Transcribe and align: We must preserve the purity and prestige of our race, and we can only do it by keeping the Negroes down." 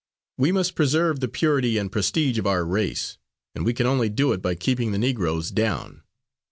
We 0.39 0.51
must 0.51 0.73
preserve 0.73 1.19
the 1.19 1.27
purity 1.27 1.77
and 1.77 1.91
prestige 1.91 2.39
of 2.39 2.47
our 2.47 2.65
race, 2.65 3.19
and 3.53 3.63
we 3.63 3.73
can 3.75 3.85
only 3.85 4.09
do 4.09 4.33
it 4.33 4.41
by 4.41 4.55
keeping 4.55 4.93
the 4.93 4.97
Negroes 4.97 5.51
down." 5.51 6.01